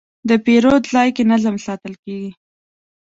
د 0.29 0.31
پیرود 0.45 0.83
ځای 0.93 1.07
کې 1.15 1.23
نظم 1.31 1.55
ساتل 1.65 1.93
کېږي. 2.03 2.31